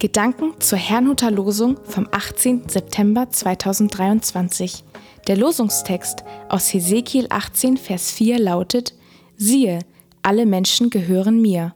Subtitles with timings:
[0.00, 2.70] Gedanken zur Herrnhuter Losung vom 18.
[2.70, 4.82] September 2023.
[5.26, 8.94] Der Losungstext aus Hesekiel 18, Vers 4 lautet:
[9.36, 9.80] Siehe,
[10.22, 11.74] alle Menschen gehören mir.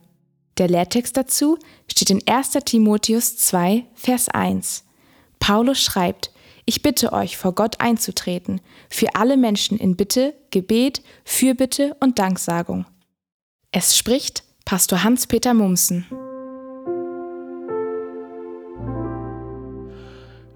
[0.56, 2.52] Der Lehrtext dazu steht in 1.
[2.64, 4.84] Timotheus 2, Vers 1.
[5.38, 6.30] Paulus schreibt:
[6.64, 12.86] Ich bitte euch, vor Gott einzutreten, für alle Menschen in Bitte, Gebet, Fürbitte und Danksagung.
[13.70, 16.06] Es spricht Pastor Hans-Peter Mumsen.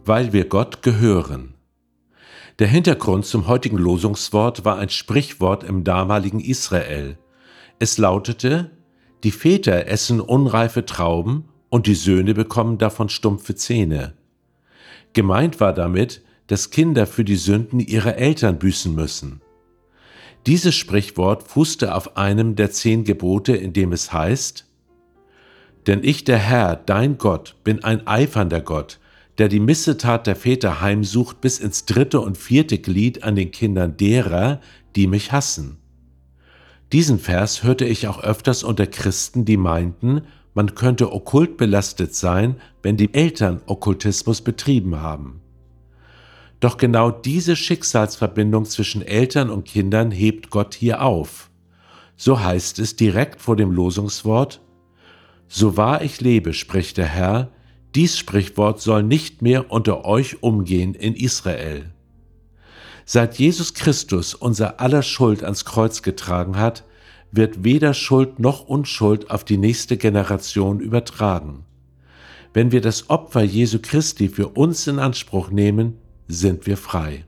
[0.09, 1.55] Weil wir Gott gehören.
[2.59, 7.19] Der Hintergrund zum heutigen Losungswort war ein Sprichwort im damaligen Israel.
[7.79, 8.71] Es lautete,
[9.23, 14.15] die Väter essen unreife Trauben und die Söhne bekommen davon stumpfe Zähne.
[15.13, 19.43] Gemeint war damit, dass Kinder für die Sünden ihrer Eltern büßen müssen.
[20.47, 24.67] Dieses Sprichwort fußte auf einem der zehn Gebote, in dem es heißt,
[25.87, 28.99] Denn ich, der Herr, dein Gott, bin ein eifernder Gott,
[29.39, 33.97] der die Missetat der Väter heimsucht bis ins dritte und vierte Glied an den Kindern
[33.97, 34.61] derer,
[34.97, 35.79] die mich hassen.
[36.93, 40.23] Diesen Vers hörte ich auch öfters unter Christen, die meinten,
[40.55, 45.41] man könnte okkult belastet sein, wenn die Eltern Okkultismus betrieben haben.
[46.59, 51.51] Doch genau diese Schicksalsverbindung zwischen Eltern und Kindern hebt Gott hier auf.
[52.17, 54.61] So heißt es direkt vor dem Losungswort,
[55.47, 57.53] So wahr ich lebe, spricht der Herr,
[57.99, 61.91] dies Sprichwort soll nicht mehr unter euch umgehen in Israel.
[63.05, 66.85] Seit Jesus Christus unser aller Schuld ans Kreuz getragen hat,
[67.33, 71.65] wird weder Schuld noch Unschuld auf die nächste Generation übertragen.
[72.55, 75.99] Wenn wir das Opfer Jesu Christi für uns in Anspruch nehmen,
[76.29, 77.25] sind wir frei.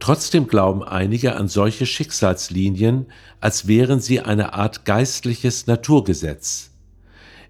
[0.00, 3.06] Trotzdem glauben einige an solche Schicksalslinien,
[3.40, 6.73] als wären sie eine Art geistliches Naturgesetz.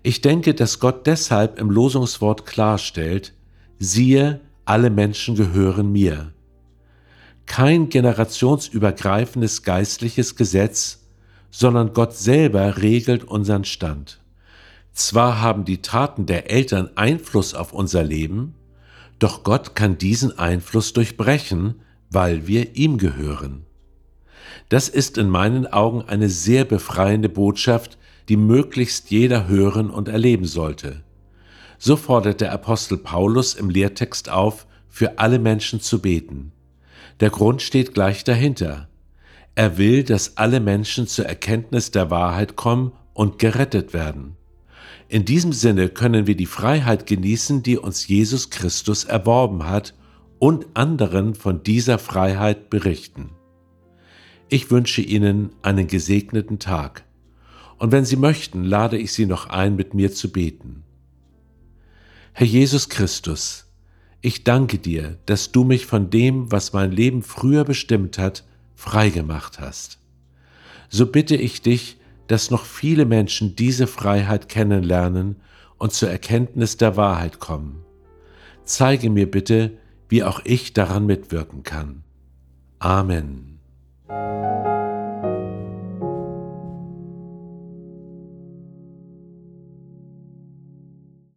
[0.06, 3.32] Ich denke, dass Gott deshalb im Losungswort klarstellt,
[3.78, 6.34] siehe, alle Menschen gehören mir.
[7.46, 11.06] Kein generationsübergreifendes geistliches Gesetz,
[11.50, 14.20] sondern Gott selber regelt unseren Stand.
[14.92, 18.56] Zwar haben die Taten der Eltern Einfluss auf unser Leben,
[19.18, 21.80] doch Gott kann diesen Einfluss durchbrechen,
[22.10, 23.64] weil wir ihm gehören.
[24.68, 27.96] Das ist in meinen Augen eine sehr befreiende Botschaft,
[28.28, 31.02] die möglichst jeder hören und erleben sollte.
[31.78, 36.52] So fordert der Apostel Paulus im Lehrtext auf, für alle Menschen zu beten.
[37.20, 38.88] Der Grund steht gleich dahinter.
[39.54, 44.36] Er will, dass alle Menschen zur Erkenntnis der Wahrheit kommen und gerettet werden.
[45.08, 49.94] In diesem Sinne können wir die Freiheit genießen, die uns Jesus Christus erworben hat,
[50.38, 53.30] und anderen von dieser Freiheit berichten.
[54.48, 57.03] Ich wünsche Ihnen einen gesegneten Tag
[57.84, 60.84] und wenn Sie möchten, lade ich Sie noch ein, mit mir zu beten.
[62.32, 63.70] Herr Jesus Christus,
[64.22, 68.42] ich danke dir, dass du mich von dem, was mein Leben früher bestimmt hat,
[68.74, 69.98] freigemacht hast.
[70.88, 75.36] So bitte ich dich, dass noch viele Menschen diese Freiheit kennenlernen
[75.76, 77.84] und zur Erkenntnis der Wahrheit kommen.
[78.64, 79.76] Zeige mir bitte,
[80.08, 82.02] wie auch ich daran mitwirken kann.
[82.78, 83.60] Amen.